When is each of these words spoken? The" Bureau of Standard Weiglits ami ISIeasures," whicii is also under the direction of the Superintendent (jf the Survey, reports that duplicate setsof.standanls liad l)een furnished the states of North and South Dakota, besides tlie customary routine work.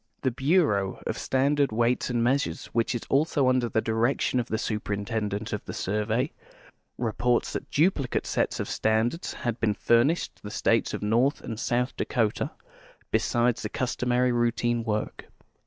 The" 0.23 0.31
Bureau 0.43 0.99
of 1.05 1.15
Standard 1.15 1.69
Weiglits 1.69 2.09
ami 2.09 2.21
ISIeasures," 2.31 2.71
whicii 2.73 2.95
is 2.95 3.01
also 3.07 3.47
under 3.49 3.69
the 3.69 3.81
direction 3.81 4.39
of 4.39 4.47
the 4.47 4.57
Superintendent 4.57 5.51
(jf 5.51 5.63
the 5.65 5.73
Survey, 5.75 6.31
reports 6.97 7.53
that 7.53 7.69
duplicate 7.69 8.23
setsof.standanls 8.23 9.35
liad 9.43 9.57
l)een 9.59 9.77
furnished 9.77 10.39
the 10.41 10.49
states 10.49 10.95
of 10.95 11.03
North 11.03 11.39
and 11.41 11.59
South 11.59 11.95
Dakota, 11.97 12.49
besides 13.11 13.61
tlie 13.61 13.73
customary 13.73 14.31
routine 14.31 14.83
work. 14.83 15.27